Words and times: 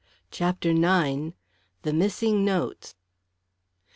CHAPTER 0.31 0.71
IX. 0.71 1.33
THE 1.83 1.93
MISSING 1.93 2.43
NOTES. 2.43 2.95